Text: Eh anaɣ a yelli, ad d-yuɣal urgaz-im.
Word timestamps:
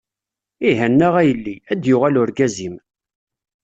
Eh 0.69 0.79
anaɣ 0.85 1.13
a 1.21 1.23
yelli, 1.27 1.55
ad 1.71 1.77
d-yuɣal 1.81 2.19
urgaz-im. 2.21 2.75